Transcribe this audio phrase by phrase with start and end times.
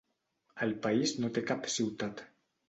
[0.65, 2.27] El país no té cap ciutat.